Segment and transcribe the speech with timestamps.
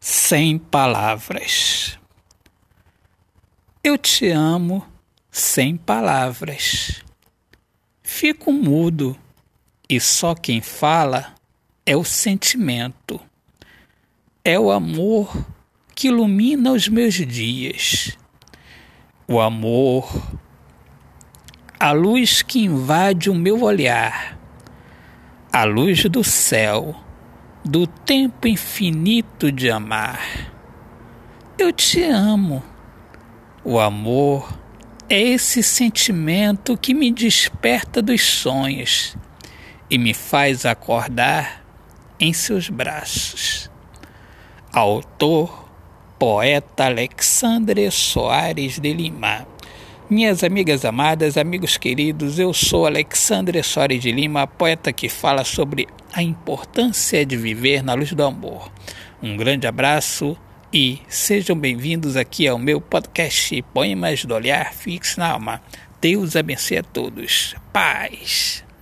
[0.00, 1.98] sem palavras.
[3.82, 4.86] Eu te amo
[5.30, 7.02] sem palavras.
[8.02, 9.16] Fico mudo
[9.88, 11.34] e só quem fala
[11.84, 13.20] é o sentimento.
[14.44, 15.46] É o amor
[15.94, 18.16] que ilumina os meus dias.
[19.26, 20.10] O amor,
[21.78, 24.38] a luz que invade o meu olhar,
[25.52, 27.07] a luz do céu
[27.64, 30.52] do tempo infinito de amar.
[31.58, 32.62] Eu te amo.
[33.64, 34.56] O amor
[35.08, 39.16] é esse sentimento que me desperta dos sonhos
[39.90, 41.64] e me faz acordar
[42.20, 43.70] em seus braços.
[44.72, 45.68] Autor,
[46.18, 49.46] poeta Alexandre Soares de Lima.
[50.10, 55.86] Minhas amigas amadas, amigos queridos, eu sou Alexandre Soares de Lima, poeta que fala sobre
[56.14, 58.72] a importância de viver na luz do amor.
[59.22, 60.34] Um grande abraço
[60.72, 65.60] e sejam bem-vindos aqui ao meu podcast Poemas do Olhar Fixo na Alma.
[66.00, 67.54] Deus abençoe a todos.
[67.70, 68.64] Paz.